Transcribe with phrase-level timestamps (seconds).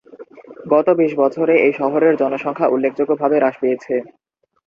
[0.65, 3.95] গত বিশ বছরে এই শহরের জনসংখ্যা উল্লেখযোগ্য ভাবে হ্রাস পেয়েছে।